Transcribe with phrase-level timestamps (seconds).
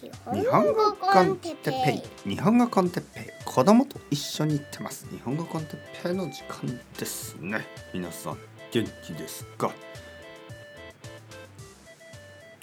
[0.00, 0.12] 日
[0.46, 2.30] 本語コンテッペイ。
[2.30, 3.24] 日本語コンテッペイ。
[3.44, 5.08] 子供と一緒に行ってます。
[5.10, 7.66] 日本語コンテッペイの時間ですね。
[7.92, 8.38] 皆さん
[8.70, 9.72] 元気ですか？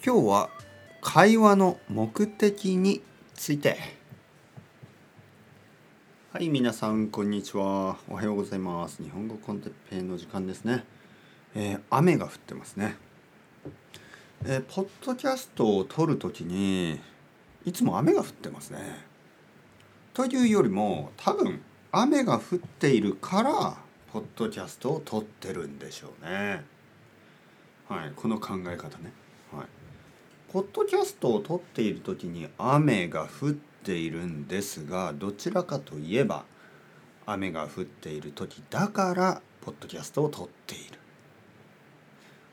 [0.05, 0.49] 今日は
[1.01, 3.01] 会話の目的に
[3.33, 3.79] ついて。
[6.31, 7.97] はい皆さんこんにちは。
[8.07, 9.03] おはようございます。
[9.03, 10.85] 日本語コンテッペイの時間ですね、
[11.53, 12.95] えー、雨が降ってますね。
[14.45, 17.01] えー、ポッドキャストを撮るときに
[17.65, 18.79] いつも雨が降ってますね。
[20.13, 23.77] というよりも多分雨が降っているから
[24.13, 26.63] ポッドキャストを撮ってるんでしょうね。
[27.89, 29.11] はい、この考え方ね。
[29.51, 29.65] はい。
[30.53, 36.45] ポッドキャストを撮っている時に雨が降っているんですがどちらかといえば
[37.25, 40.99] 雨が降っている時だからポッドキャストを撮っている。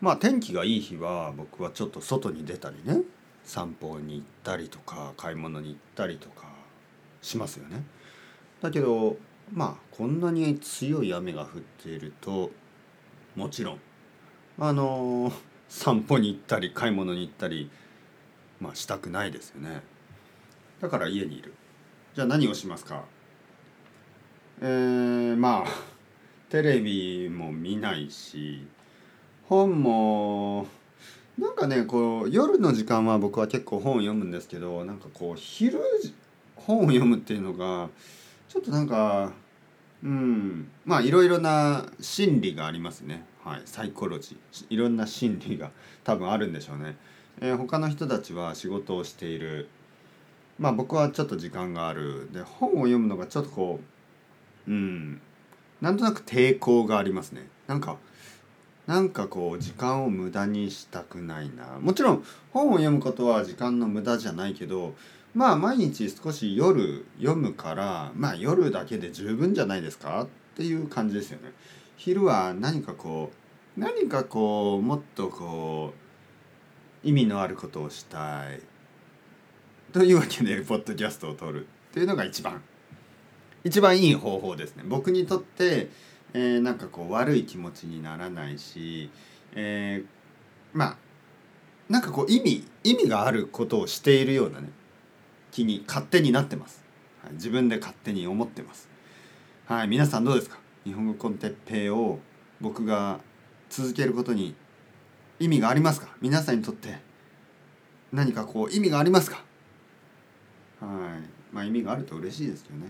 [0.00, 3.02] まあ天気がいい日は僕はちょっと外に出たりね
[3.44, 6.46] 散歩に行ったりとか買い物に行ったりとか
[7.20, 7.82] しますよね。
[8.60, 9.16] だけど
[9.52, 11.48] まあこんなに強い雨が降っ
[11.82, 12.50] ていると
[13.34, 13.78] もちろん
[14.58, 15.32] あの
[15.68, 17.70] 散歩に行ったり買い物に行ったり
[18.60, 19.82] まあしたくないですよね。
[20.80, 21.54] だから家にいる。
[22.14, 23.04] じゃあ何をしますか？
[24.60, 25.70] えー、まあ
[26.48, 28.66] テレビも見ないし
[29.48, 30.66] 本も
[31.38, 35.80] なんかねこう夜の時間は僕は結構本を読むんですけどなんかこう昼
[36.56, 37.88] 本を読むっていうのが
[38.48, 39.32] ちょっとなんか
[40.02, 43.24] うんまあいろいろな心理がありますね。
[43.44, 44.66] はいサイコロジー。
[44.70, 45.70] いろんな心理が
[46.04, 46.96] 多分あるんでしょうね、
[47.40, 49.68] えー、他の人たちは仕事をしている。
[50.58, 52.28] まあ僕はちょっと時間がある。
[52.32, 53.80] で本を読むのがちょっとこ
[54.68, 55.20] ううん
[55.80, 57.48] なんとなく抵抗がありますね。
[57.66, 57.96] なんか
[58.86, 64.94] なんかこう時間を無駄にしたくないなもちろん本を読むことは時間の無駄じゃないけど
[65.34, 71.52] まあ毎日少し夜読むからまあ夜だけで十分じゃないですかっていう感じですよね。
[71.96, 73.30] 昼は何かこ
[73.76, 75.94] う何かこうもっとこ
[77.04, 78.60] う意味のあることをしたい
[79.92, 82.62] というわけでポッドキャストを撮るっていうのが一番
[83.64, 84.82] 一番いい方法ですね。
[84.86, 85.88] 僕にとって
[86.34, 89.10] えー、なんかこう悪い気持ちにならないし、
[89.54, 90.06] えー、
[90.72, 90.96] まあ
[91.88, 94.70] なんかこう意味意味があることをしているようなね
[95.50, 96.82] 気に勝手になってます、
[97.22, 98.88] はい、自分で勝手に思ってます。
[99.66, 100.58] はい皆さんどうですか？
[100.84, 102.18] 日本語コンテッペイを
[102.60, 103.20] 僕が
[103.68, 104.54] 続けることに
[105.38, 106.08] 意味がありますか？
[106.20, 106.98] 皆さんにとって
[108.12, 109.44] 何かこう意味がありますか？
[110.80, 112.86] はいまあ意味があると嬉しいですよね。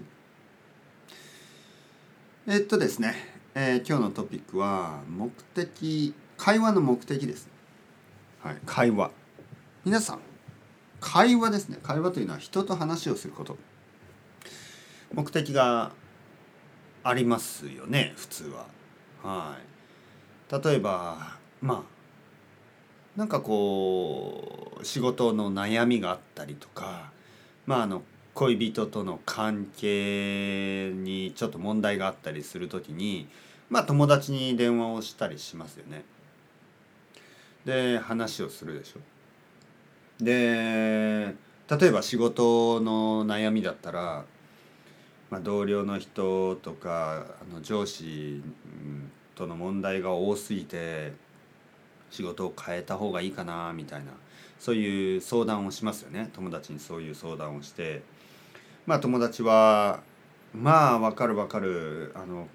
[2.45, 3.15] えっとですね、
[3.55, 7.49] えー、今日のトピックは目的会話の目的です、
[8.43, 9.13] はい、会話。
[9.85, 10.19] 皆さん
[11.01, 11.79] 会話ですね。
[11.85, 13.57] 会話というのは人と話をすること。
[15.15, 15.93] 目的が
[17.05, 18.67] ありますよね普通は。
[19.23, 19.57] は
[20.51, 20.65] い。
[20.65, 21.85] 例えばま
[23.17, 27.13] あなんかこう仕事の悩みがあったりとか
[27.67, 28.03] まああの
[28.35, 33.29] 恋人との関係にちょっと問題があったりする時に
[33.69, 36.05] まあ友達に電話をしたりしますよね。
[37.65, 40.25] で話をするでしょ。
[40.25, 41.35] で
[41.69, 44.25] 例えば仕事の悩みだったら、
[45.31, 48.43] まあ、同僚の人とかあの上司
[49.35, 51.13] との問題が多すぎて
[52.11, 54.13] 仕事を変えた方がいいかなみたいな
[54.59, 58.03] そういう相談をしますよね友達にそういう相談をして
[58.87, 60.03] まあ友達は
[60.55, 62.13] まあ分かる分かる。
[62.15, 62.49] あの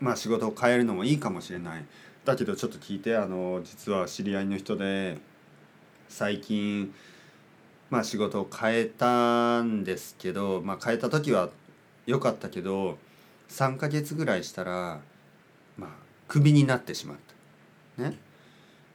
[0.00, 1.84] まあ仕事を変えるのもいいかもしれない。
[2.24, 5.18] だけどちょっと聞いてあの実は知り合いの人で
[6.08, 6.94] 最近
[7.90, 11.50] まあ仕事を変えたんですけど、まあ、変えた時は
[12.06, 12.98] 良かったけど
[13.48, 15.00] 3ヶ月ぐらいしたら
[15.76, 15.90] まあ
[16.28, 17.16] クビになってしまっ
[17.96, 18.02] た。
[18.02, 18.18] ね。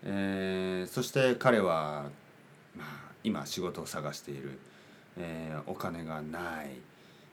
[0.04, 2.06] えー、そして彼は、
[2.76, 2.88] まあ、
[3.24, 4.60] 今仕事を探している。
[5.18, 6.69] えー、お金がない、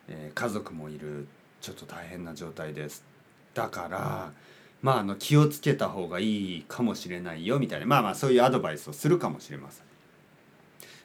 [0.09, 1.27] えー、家族もいる
[1.61, 3.05] ちょっと大変な状態です。
[3.55, 4.33] だから
[4.83, 9.85] まああの気をつけた方がいいかもしれないよみたいなまあまあそういうアドバイスをするかもしれません。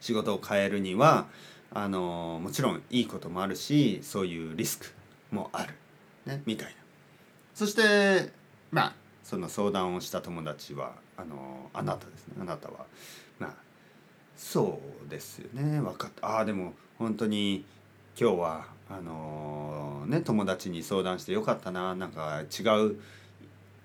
[0.02, 1.28] 仕事を変えるには
[1.72, 4.88] あのもちろんいいこともあるしそういうリスク
[5.32, 5.74] もある、
[6.26, 6.74] ね、みたいな。
[7.54, 8.32] そして
[8.72, 12.36] まあその相談をした友達はあのあなたですね。
[12.42, 12.86] あなたは
[13.38, 13.69] まあ
[14.40, 15.82] そうですよね。
[15.82, 17.66] 分かったああでも本当に
[18.20, 21.94] 今日はあのー、ね友達に相談してよかったな。
[21.94, 22.96] なんか違う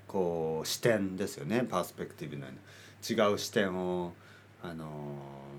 [0.07, 1.67] こう視点ですよね。
[1.69, 4.13] パースペクティブな違う視点を
[4.63, 4.87] あの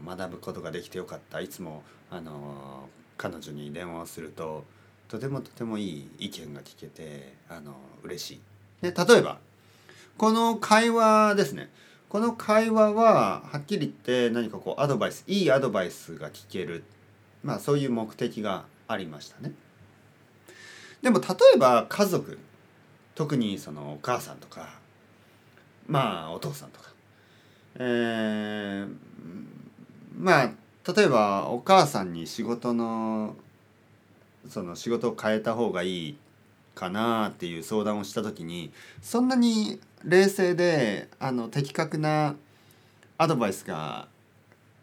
[0.06, 1.42] ー、学ぶことができてよかった。
[1.42, 2.88] いつもあの
[3.18, 4.64] 彼女に電話をすると
[5.10, 8.42] とてもとてもいい意見が聞けてあの嬉しい。
[8.82, 9.40] で例えば
[10.18, 11.70] この会話ですね。
[12.10, 16.84] この会話ははっきり言って何かこうアドバイスいいアドバイスが聞ける
[17.44, 19.54] まあそういう目的がありましたね。
[21.02, 22.40] でも例えば家族
[23.14, 24.70] 特にそのお母さんとか
[25.88, 26.90] まあお父さんとか
[27.78, 28.88] えー、
[30.18, 30.52] まあ
[30.94, 33.36] 例えばお母さんに仕事の
[34.50, 36.18] その仕事を変えた方がいい
[36.76, 42.36] かなっていう相談をした時にそんなに冷静であの的確な
[43.18, 44.08] アドバイスが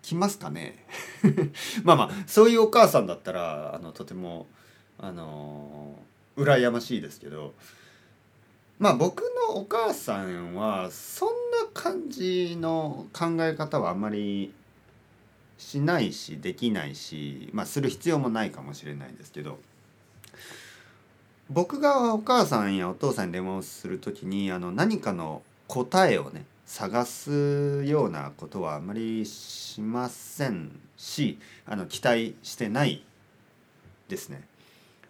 [0.02, 0.84] 来ますかね？
[1.84, 4.46] まあまあそういうお母さんだったらあのとても
[4.98, 5.96] あの
[6.36, 7.54] 羨ましいですけど
[8.78, 11.34] まあ僕のお母さんはそんな
[11.72, 14.52] 感じの考え方はあんまり
[15.58, 19.58] しないしできないしまあする必要もないかもしれないですけど
[21.52, 33.02] 僕がお母さんやお父さんに電話をする時にあの何かの答えをね探すようなことはあまりしませんしあの期待してない
[34.08, 34.42] ですね。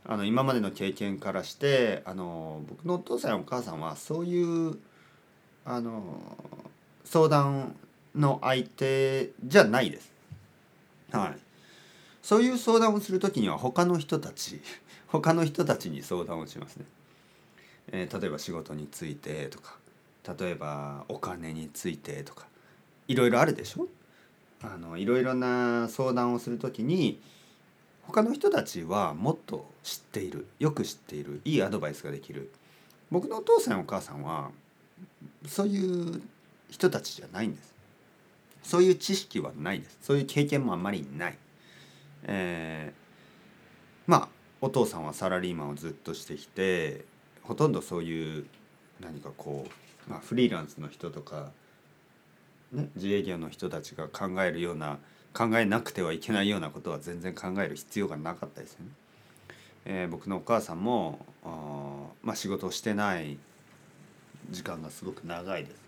[0.04, 4.78] あの今までの経験からしてあの僕のお父さんやお母さんはそういう
[5.64, 6.36] あの
[7.04, 7.76] 相談
[8.16, 10.10] の相手じゃないです。
[11.12, 11.51] はい。
[12.22, 14.60] そういう相談をする時には他の人たち
[15.08, 16.84] 他の人たちに相談をしますね。
[17.88, 19.76] えー、例えば仕事についてとか
[20.38, 22.46] 例えばお金についてとか
[23.08, 23.88] いろいろあるでしょ？
[24.62, 27.20] あのいろいろな相談をする時に
[28.02, 32.50] 他の人たちはもっと知っているよく知っているいいアドバイスができる。
[33.10, 34.50] 僕のお父さんお母さんは
[35.46, 36.22] そういう
[36.70, 37.74] 人たちじゃないんです。
[38.62, 39.98] そういう知識はないです。
[40.00, 41.38] そういう経験もあんまりない、
[42.24, 44.28] えー、まあ
[44.60, 47.04] お父さんはサラリーマンをずっとしてきて
[47.42, 48.46] ほとんどそういう
[49.00, 49.66] 何かこ
[50.06, 51.50] う、まあ、フリーランスの人とか、
[52.72, 54.98] ね、自営業の人たちが考えるような
[55.34, 58.90] 考えなくてはいけないようなことは全然考える必要がなかったですよね。
[59.84, 63.38] えー、僕のお母さんもあ、まあ、仕事をしてない
[64.50, 65.81] 時間がすごく長いです。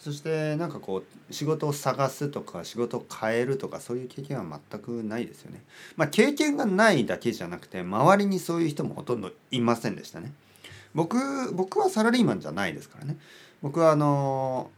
[0.00, 5.62] そしてなんかこう仕事を探すとか仕事を変えるとかそういう経験は全くないですよね。
[5.96, 10.32] まあ経験がないだけじゃなくて周りにそういう人もほとんどいませんでしたね。
[10.94, 13.18] 僕僕はサラリーマンじゃないですからね。
[13.60, 14.70] 僕はあの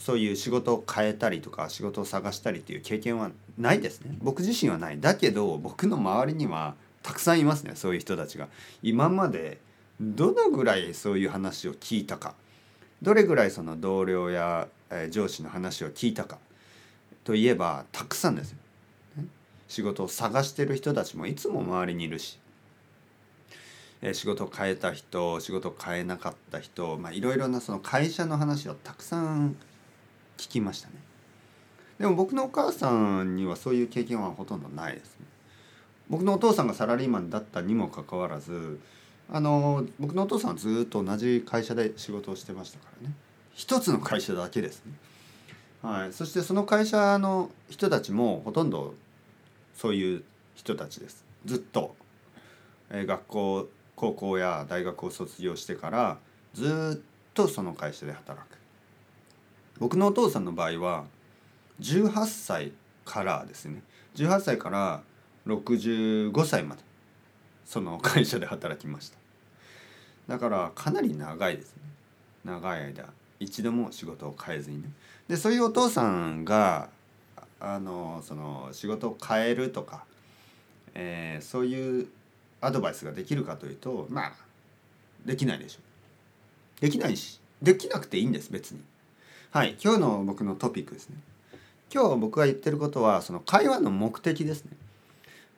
[0.00, 8.48] そういう仕事を変えたりとか仕事を探したりっていう経験はないですね僕自身はないだけど僕の周りにはたくさんいますねそういう人たちが
[8.82, 9.58] 今まで
[10.00, 12.34] どのぐらいそういう話を聞いたか
[13.02, 14.68] どれぐらいその同僚や
[15.10, 16.38] 上司の話を聞いたか
[17.24, 18.58] といえばたくさんですよ。
[19.68, 22.38] 仕事を探してる人たちもいつも周りにいるし。
[24.12, 29.56] 仕事を変えた人仕事を変えなかった人まあいろいろなその会社の話をたくさん
[30.36, 30.94] 聞きましたね。
[31.98, 35.26] でも僕のお母さんにはそういう経験はほとんどないですね。
[36.08, 38.78] 僕のお父さんがサラリーマンだったにもかかわらず
[39.30, 43.14] あの僕のお父さんはずっと同じ会社で仕事をしてましたからね。
[43.54, 44.92] 一つの会社だけですね。
[45.82, 48.94] はい、そしてその会社の人たちもほとんど
[49.74, 51.24] そういう人たちです。
[51.44, 51.94] ずっと、
[52.90, 56.18] えー、学校高校や大学を卒業してから
[56.54, 58.58] ずっとその会社で働く。
[59.78, 61.04] 僕のお父さんの場合は
[61.80, 62.72] 18歳
[63.04, 63.82] からですね。
[64.16, 65.02] 18歳から
[65.46, 66.87] 65歳まで。
[67.68, 69.18] その会社で働きました。
[70.26, 71.82] だからかなり長いですね。
[72.44, 73.04] 長い間。
[73.40, 74.88] 一度も仕事を変えずにね。
[75.28, 76.88] でそういうお父さんが
[77.60, 80.04] あのその仕事を変えるとか、
[80.94, 82.08] えー、そういう
[82.62, 84.32] アドバイスができるかというとまあ
[85.26, 85.80] できないでしょ。
[86.80, 88.80] できないしできなくていいんです別に。
[89.50, 91.18] はい今日の僕のトピックですね。
[91.92, 94.72] 今日僕が言ってることはその会話の目的ですね。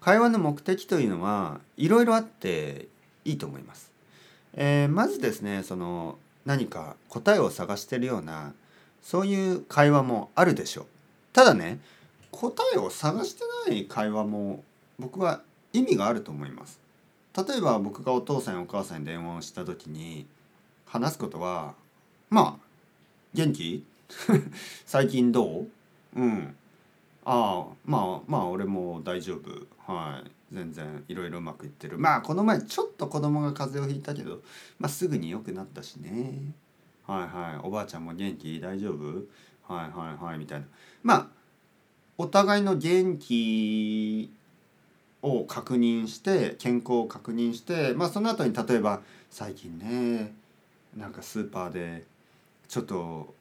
[0.00, 2.88] 会話の目的というのはいろいろあって
[3.24, 3.92] いいと思います、
[4.54, 8.52] えー、まずですねその何か答えを探してるような
[9.02, 10.86] そういう会話もあるでしょう。
[11.32, 11.78] ただね
[12.30, 14.62] 答えを探してない会話も
[14.98, 15.42] 僕は
[15.72, 16.80] 意味があると思います。
[17.36, 20.26] 例えば僕がお父さんやお母さんに電話をした時に
[20.86, 21.74] 話すことは
[22.28, 22.66] まあ
[23.34, 23.84] 元気？
[24.86, 25.66] 最近どう？
[26.16, 26.56] うん。
[27.24, 29.50] ああまあまあ俺も大丈夫。
[29.92, 30.30] はい。
[30.52, 31.98] 全然いろいろうまくいってる。
[31.98, 34.40] まあこの前ちょっと子供が風邪をひいたけど、
[34.78, 36.52] まあ、すぐに良くなったしね。
[37.06, 37.66] はいはい。
[37.66, 38.60] おばあちゃんも元気？
[38.60, 39.26] 大丈夫？
[39.72, 40.38] はいはいはい。
[40.38, 40.66] みたいな。
[41.02, 41.26] まあ
[42.18, 44.32] お互いの元気
[45.22, 50.34] を確認して健康を確認してまあその後に例えば最近ね
[50.96, 52.04] なんかスーパーで
[52.68, 53.34] ちょっと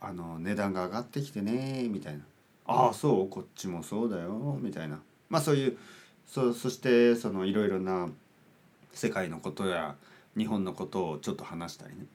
[0.00, 2.20] あの値段が上がってきてねみたいな
[2.70, 5.78] 「ああそうこっちもそうだよ」みたいなまあそういう
[6.24, 8.08] そそしてそのいろいろな
[8.92, 9.96] 世界のことや
[10.36, 12.06] 日本のことをちょっと話したりね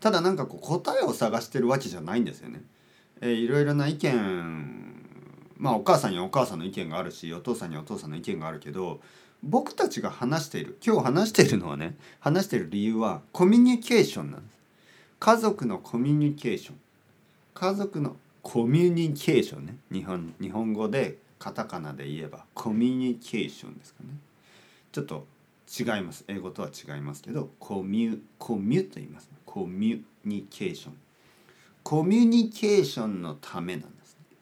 [0.00, 2.62] ただなんかこう答えを探してるわけじゃないんですよね。
[3.20, 4.94] えー、いろいろな意見
[5.56, 9.00] まあお母さんにはお母さんの意見があるしお父さんにはお父さんの意見があるけど
[9.44, 14.54] 僕たちが話している今日話しているのはね話している理由はコミュニケーションなんです。
[15.20, 16.76] 家族のコミュニケーション
[17.54, 19.78] 家族のコミュニケーションね。
[19.90, 24.10] 日本日本語でカタカナで言えばコミュニケーションですかね。
[24.92, 25.26] ちょっと
[25.66, 26.24] 違います。
[26.28, 30.92] 英語とは違いますけどコミュコミュと言います、コミュニケーション。
[31.82, 34.38] コミュニケーションのためなんです、ね。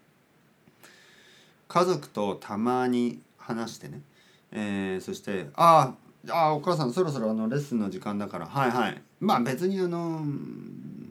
[1.68, 4.00] 家族とたまに話してね、
[4.50, 5.94] えー、そして「あ
[6.28, 8.47] あお母さんそろそろあのレッスンの時間だから。
[8.47, 9.02] はいはい。
[9.21, 10.23] まあ別にあの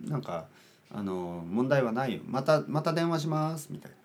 [0.06, 0.48] なんか
[0.94, 3.98] あの問題はないよまたまた電話します」みたいな。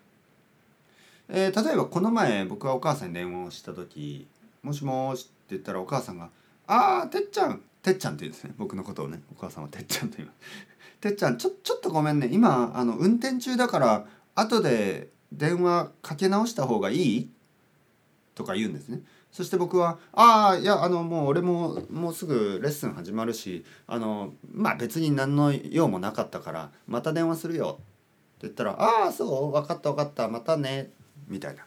[1.29, 4.27] えー、例えばこの前僕はお母さんに電話をした時
[4.63, 6.29] 「もしもし」って言ったらお母さんが
[6.67, 10.37] 「ああてっちゃん」てっちゃんって言うんですね僕のことをねお母さんはてっちゃんと言います。
[11.01, 17.29] てっちゃんちょちょっとごめんね今あの運転中だから後で電話かけ直した方がいい？
[18.33, 19.01] とか言うんですね。
[19.31, 27.83] そして僕は「ああいやあのもう俺ももうすぐレッスン始まるしあのまあ別に何の用もなかったからまた電話するよ」って
[28.43, 30.91] 言ったら「ああそう分かった分かったまたね」
[31.27, 31.65] みたいな。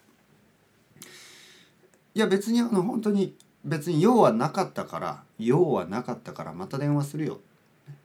[2.12, 7.40] いや別にあの本当に別に用はなかったから用はなかったからまた電話するよ。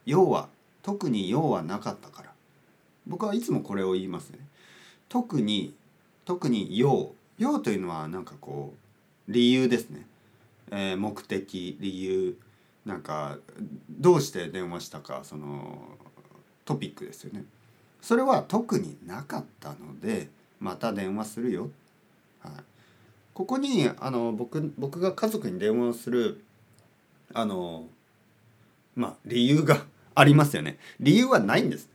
[0.06, 0.50] 用は
[0.84, 2.32] 特に用はなかったから
[3.08, 4.40] 僕はいつもこれを言いますね。
[5.10, 5.74] 特に
[6.26, 8.85] 特に用用というのはなんかこう
[9.28, 10.06] 理由ですね、
[10.72, 12.38] えー、目的理由
[12.86, 13.38] なんか
[13.90, 15.98] どうして電話したかその
[16.66, 17.44] トピックですよね。
[18.02, 20.30] それは特になかったので
[20.60, 21.72] また電話するよ、
[22.40, 22.52] はい、
[23.34, 26.44] ここにあの僕僕が家族に電話をする
[27.34, 27.86] あの
[28.96, 30.78] まあ理由がありますよね。
[31.00, 31.90] 理由はないんです、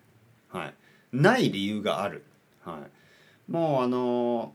[0.48, 0.74] はい、
[1.12, 2.24] ない理由がある、
[2.64, 2.80] は
[3.48, 4.52] い、もうあの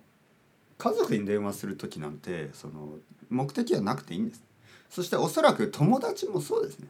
[0.77, 2.98] 家族に電話する時なんてその
[3.29, 4.44] 目的はなくていいんです。
[4.89, 6.88] そしておそらく友達もそうですね。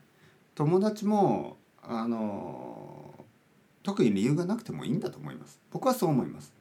[0.56, 3.13] 友達もあの
[3.84, 5.60] 特に理由がなくてもいいんだと思います。
[5.72, 6.51] 僕はそう思います。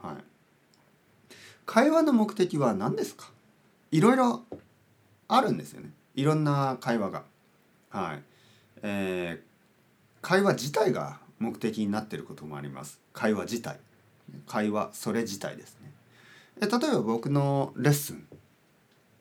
[0.00, 1.34] はい。
[1.66, 3.30] 会話の目的は何ですか？
[3.90, 4.44] いろいろ
[5.26, 5.90] あるんですよね。
[6.14, 7.24] いろんな会話が。
[7.90, 8.22] はい。
[8.82, 13.00] えー、会話自体が目的になっていることもあります。
[13.12, 13.78] 会話自体。
[14.46, 15.76] 会話それ自体です
[16.60, 18.26] 例えば僕のレッスン。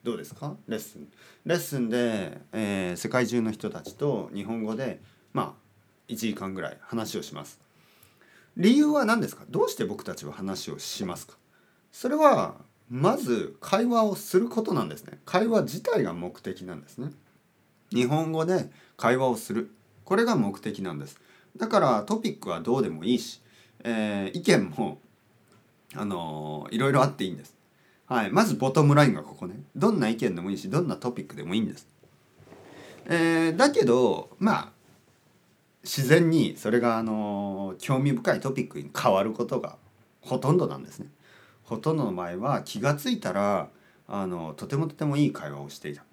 [0.03, 0.55] どうですか？
[0.67, 1.07] レッスン。
[1.45, 5.01] レッスンで、えー、世界中の人たちと日本語で
[5.33, 7.59] まあ1時間ぐらい話をします。
[8.55, 9.43] 理由は何ですか？
[9.49, 11.35] どうして僕たちは話をしますか？
[11.91, 12.55] それは
[12.89, 15.19] まず会話をすることなんですね。
[15.25, 17.11] 会話自体が目的なんですね。
[17.91, 19.71] 日本語で会話をする。
[20.05, 21.19] これが目的なんです。
[21.57, 23.41] だからトピックはどうでもいいし、
[23.83, 24.99] えー、意見も
[25.95, 27.55] あのいろいろあっていいんです。
[28.07, 31.87] はい、まずボトムラインがここねどんな意見でもいいしどんなトピックでもいいんです。
[33.05, 34.69] えー、だけどまあ
[35.83, 39.77] 自然にそれがあの興味深いトピックに変わることが
[40.21, 41.09] ほとんどなんですね。
[41.63, 43.69] ほとんどの場合は気が付いたら
[44.07, 46.03] あのとてもとてもいい会話をしていた。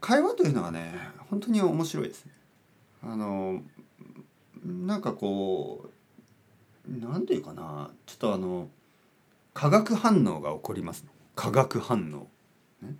[0.00, 0.94] 会話というのはね
[1.30, 2.32] 本当に面白いですね。
[3.02, 3.62] あの
[4.64, 5.90] なんかこう
[6.88, 7.90] 何て言うかな？
[8.06, 8.68] ちょっとあの
[9.54, 12.28] 化学反応が起こります、化学反応、
[12.86, 12.94] ね、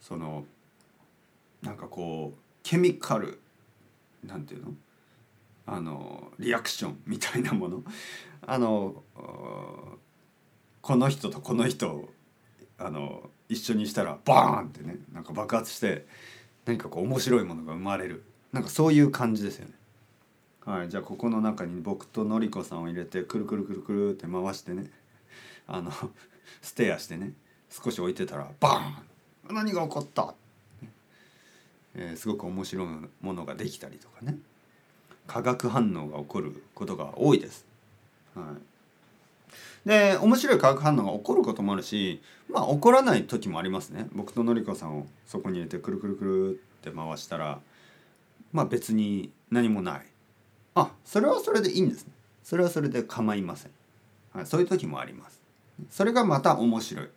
[0.00, 0.44] その
[1.62, 3.40] なんかこうケミカル
[4.24, 4.72] なんていうの？
[5.66, 7.82] あのリアクションみたいなもの。
[8.46, 9.02] あの
[10.82, 12.10] この人とこの人を
[12.78, 16.04] あの一緒にしたらバーンってねなんか爆発して
[16.66, 18.22] 何かこう面白いものが生まれる。
[18.52, 19.72] なんかそういう感じですよね。
[20.64, 24.90] はい、じゃあここの中に僕とのりこさんを入れてくるくるくるくるって回してね
[25.66, 25.92] あの
[26.62, 27.34] ステアしてね
[27.68, 30.34] 少し置いてたらバーン何が起こった、
[31.94, 32.88] えー、すごく面白い
[33.20, 34.38] ものができたりとかね
[35.26, 37.66] 化学反応が起こることが多いです。
[38.34, 38.54] は
[39.86, 44.08] い、で面白い化学反応が起こることもあるしまあ起こらない時もありますね。
[44.12, 47.60] 僕とのりこさんをそこに入れてくるくるくるって回したら
[48.52, 50.13] まあ別に何もない。
[50.74, 52.12] あそれはそれでいいんですね。
[52.42, 53.70] それはそれで構いません、
[54.34, 55.40] はい、そういう時もあります。
[55.90, 57.08] それがまた面白い。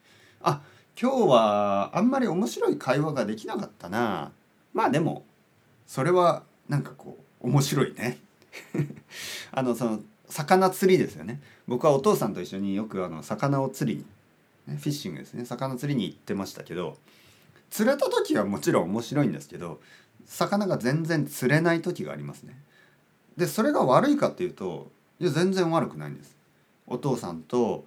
[0.42, 0.62] あ
[1.00, 4.32] 今日はあんまり面白い会話ができなかったな。
[4.74, 5.26] まあでも
[5.86, 8.20] それはなんかこう面白いね。
[9.52, 10.00] あのその
[10.30, 11.42] 魚釣りですよね。
[11.68, 14.00] 僕はお父さんと一緒によくあの魚を釣り
[14.68, 15.46] に、ね、フィッシングですね。
[15.46, 16.98] 魚釣りに行ってましたけど
[17.70, 19.80] 釣れた時はもちろん面白いんですけど
[20.26, 22.56] 魚が全然釣れない時がありますね。
[23.38, 26.36] でそれが悪いかっていうといや全然悪くないんです。
[26.88, 27.86] お父さんと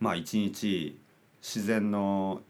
[0.00, 0.98] まあ一日
[1.42, 2.40] 自然の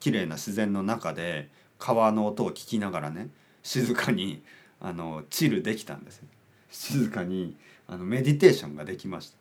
[0.00, 1.48] 綺麗な自然の中で
[1.78, 3.28] 川の音を聞きながらね
[3.62, 4.42] 静かに
[4.80, 6.22] あのチルできたんです
[6.70, 9.36] 静かにあのメディテーションができました。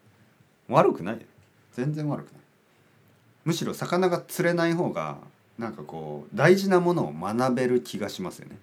[0.70, 1.26] 悪くない
[1.74, 2.42] 全然悪くない。
[3.46, 5.18] むしろ魚が釣れない方が
[5.58, 8.58] なんかこう大事なものを学べる気がしますよね。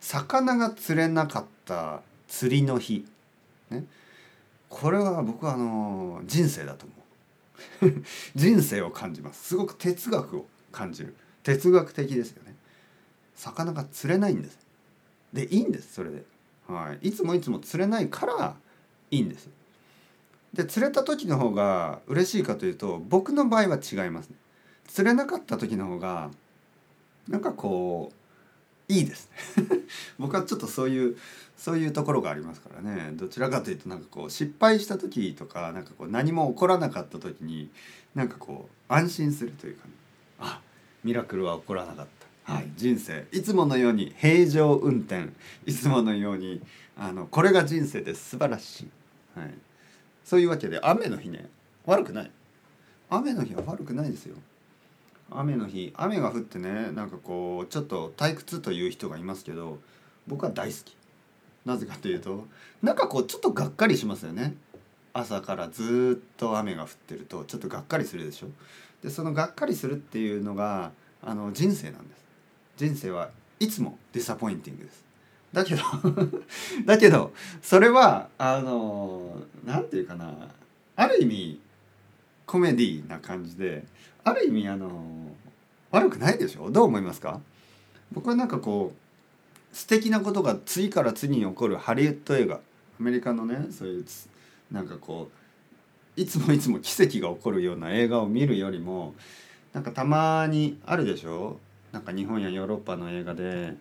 [0.00, 3.06] 魚が釣れなかった釣りの日
[3.70, 3.84] ね。
[4.68, 6.94] これは僕はあの人生だと思
[7.92, 8.02] う。
[8.34, 9.48] 人生を感じます。
[9.48, 11.14] すごく哲学を感じる。
[11.42, 12.54] 哲学的ですよね。
[13.34, 14.58] 魚が釣れないんです。
[15.32, 16.24] でいいんですそれで、
[16.66, 18.56] はい、いつもいつも釣れないから
[19.10, 19.48] いいんです。
[20.52, 24.36] で釣れた時の方が嬉しいかというと僕の場合は違いますね。
[24.86, 26.30] 釣れなかった時の方が
[27.28, 28.25] なんかこう
[28.88, 29.28] いいです
[30.18, 31.16] 僕はちょっとそういう
[31.56, 33.12] そういうところがありますからね。
[33.14, 37.70] どちらかというとなんかこう失敗した時とかなんかこう何も起こらなかった時に
[38.14, 39.92] なんかこう安心するというか、ね、
[40.38, 40.60] あ
[41.02, 42.06] ミラクルは起こらなかっ
[42.44, 43.26] た、はい、人生。
[43.32, 45.30] いつものように平常運転。
[45.64, 46.60] いつものように
[46.96, 49.54] あのこれが人生です素晴らしい、はい、
[50.24, 51.48] そういうわけで雨の日ね
[51.86, 52.30] 悪くない。
[53.08, 54.36] 雨の日は悪くないですよ
[55.30, 59.78] 雨の日雨が降ってねなんかこうちょっと退屈という人がいますけど
[60.26, 60.96] 僕は大好き。
[61.64, 62.46] なぜかというと
[62.80, 64.54] なんかこうちょっとがっかりしますよね。
[65.12, 68.48] 朝からずっと雨が降ってるとちょっとがっかりするでしょ。
[69.02, 72.24] でそのがっかりするっていうのがあの人生なんです。
[72.76, 75.04] 人生はいつもディサポインティングです。
[75.52, 75.82] だけど
[76.84, 80.32] だけどそれはあの何て言うかな
[80.96, 81.60] ある意味
[82.46, 83.84] コメディな感じで
[84.24, 84.90] ある意味あの
[85.90, 86.70] 悪くないでしょ？
[86.70, 87.40] どう思いますか？
[88.12, 92.56] 僕はなんかこう素敵なことが次から次に起こるハリウッド映画。
[92.56, 92.60] ア
[93.02, 94.04] メリカのねそういう
[94.72, 95.28] なんかこ
[96.16, 99.14] ういつもいつも奇跡が起こるような映画を見るよりも
[99.74, 101.58] なんかたまにあるでしょ？
[101.92, 103.74] なんか日本やヨーロッパの映画で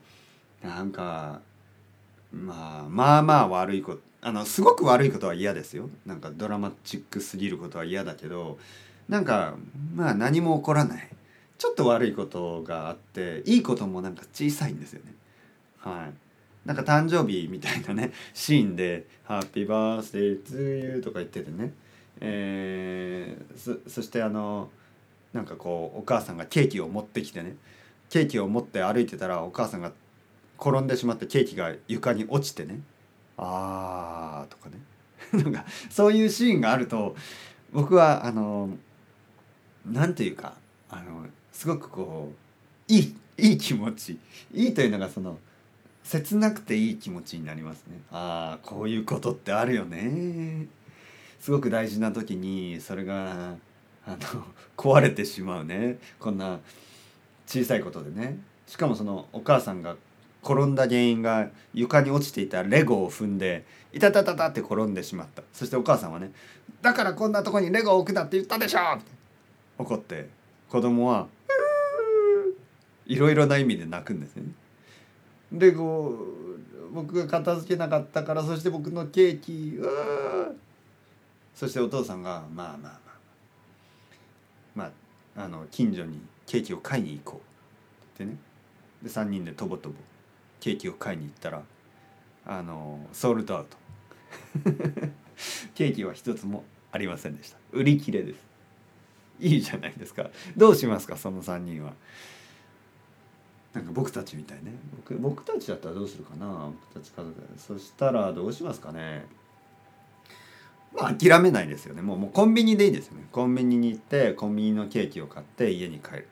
[0.61, 1.39] なんか
[2.33, 5.87] まあまあまあ悪いことあのすごく悪いことは嫌ですよ。
[6.03, 8.57] なんかドラマチックすぎることは嫌だけど
[9.07, 9.53] なんか
[9.93, 11.09] まあ何も起こらない。
[11.59, 15.13] ちょっと悪いことがあっていいこともなんか小さいんですよね。
[15.77, 16.67] はい。
[16.67, 21.71] なんか誕生日みたいなねシーンで「ハッピーバースデーツーユー」とか言っててね。
[22.19, 24.71] えー、そそしてあの
[25.33, 27.57] なんかこうお母さんがケーキを持ってきてね。
[28.09, 29.91] ケーキを持って歩いてたらお母さんが
[30.59, 32.79] 転んでしまってケーキが床に落ちてね
[33.37, 34.79] 「あー」とかね。
[35.33, 37.15] なんかそういうシーンがあると
[37.73, 38.69] 僕はあの
[39.85, 40.53] なんていうか
[40.89, 42.31] あのすごくこ
[42.89, 44.19] ういいいい気持ち。
[44.53, 45.37] いいというのがその
[46.03, 47.99] 切なくていい気持ちになりますね。
[48.11, 50.67] ああこういうことってあるよね。
[51.39, 53.55] すごく大事な時にそれが
[54.05, 54.17] あの
[54.77, 55.97] 壊れてしまうね。
[56.19, 56.59] こんな
[57.47, 58.39] 小さいことでね。
[58.67, 59.95] しかもそのお母さんが
[60.45, 66.31] 転んだ原因が床に落ちていたレゴを踏んでいたたたたって転んでしまったそしてお母さんはね
[66.81, 68.79] 「だからこんなとこにレゴを置くなって言ったでしょ!」
[69.79, 70.29] 怒って
[70.69, 71.27] 子供は
[73.07, 74.43] いろいろな意味で泣くんですね。
[75.51, 79.79] でこう僕が片付けなかったからそして僕のケーキ
[81.53, 82.99] そしてお父さんがまあまあまあ
[84.75, 84.91] ま
[85.37, 88.37] ああの近所にケーキを買いに行こうってね
[89.03, 89.95] で3人でとぼとぼ
[90.65, 91.61] ケーキを買いに行ったら
[92.43, 93.77] あのソールドアウト。
[95.75, 97.57] ケーキは一つもありませんでした。
[97.71, 98.39] 売り切れです。
[99.39, 100.31] いいじゃないですか。
[100.57, 101.93] どうしますかその3人は。
[103.75, 104.71] なんか僕たちみたいね。
[104.95, 109.27] 僕僕たちだったらどうするかな僕たち家族そしたらどうしますかね。
[110.95, 112.01] まあ諦めないですよね。
[112.01, 113.27] もうもうコンビニでいいですよね。
[113.31, 116.27] コンビニに行ってコンビニのケーキを買って家に帰る。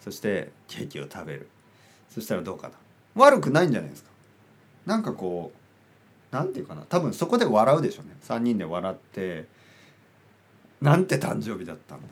[0.00, 1.48] そしてケーキを食べる。
[2.08, 2.83] そしたらどうかな。
[3.14, 4.10] 悪くないんじゃないですか。
[4.86, 6.82] なんかこうなんていうかな。
[6.82, 8.16] 多分そこで笑うでしょうね。
[8.22, 9.46] 3人で笑って
[10.80, 12.06] なんて誕生日だったんだ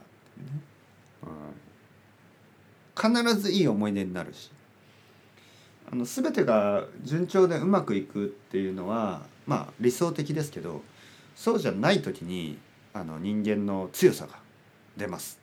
[3.05, 4.51] うん、必ずいい思い出になるし。
[5.93, 10.81] あの全てが順調でうまくいくっていうのはまあ理想的ですけど
[11.37, 12.57] そうじゃない時に
[12.95, 14.39] あの人間の強さが
[14.97, 15.39] 出ます。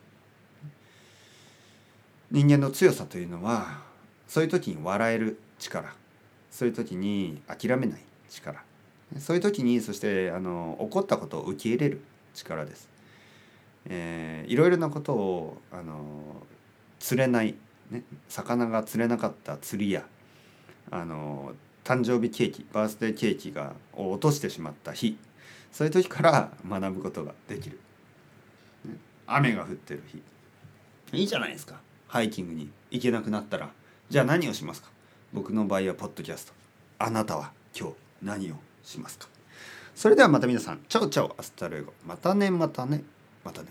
[2.32, 3.78] 人間の強さというのは
[4.26, 5.40] そういう時に笑える。
[5.60, 5.94] 力。
[6.50, 8.64] そういう時に諦めない力。
[9.18, 12.00] そういう時にそしてあの起こったことを受け入れる
[12.34, 12.88] 力です。
[13.86, 16.44] えー、いろいろなことをあの
[16.98, 17.54] 釣れない、
[17.90, 20.04] ね、魚が釣れなかった釣りや
[20.90, 25.16] あの誕生日ケーキバースデーケーキがを落としてしまった日
[25.72, 27.80] そういう時から学ぶことができる、
[28.84, 28.96] ね、
[29.26, 30.22] 雨が降ってる日。
[31.12, 31.80] いいじゃないですか。
[32.06, 33.70] ハイキングに行けなくなったら。
[34.08, 34.90] じゃあ何をしますか？
[35.32, 36.52] 僕の場合はポッドキャスト。
[36.98, 39.28] あなたは今日何をしますか？
[39.94, 40.80] それではまた皆さん。
[40.88, 41.34] チャオチャオ。
[41.38, 41.92] Hasta luego。
[42.06, 43.02] またねまたね。
[43.44, 43.68] またね。